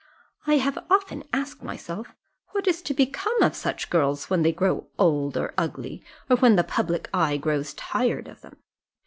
I 0.47 0.55
have 0.57 0.83
often 0.89 1.23
asked 1.31 1.61
myself, 1.61 2.15
what 2.53 2.65
is 2.67 2.81
to 2.81 2.93
become 2.95 3.39
of 3.43 3.55
such 3.55 3.91
girls 3.91 4.31
when 4.31 4.41
they 4.41 4.51
grow 4.51 4.87
old 4.97 5.37
or 5.37 5.53
ugly, 5.59 6.03
or 6.27 6.37
when 6.37 6.55
the 6.55 6.63
public 6.63 7.07
eye 7.13 7.37
grows 7.37 7.75
tired 7.75 8.27
of 8.27 8.41
them? 8.41 8.57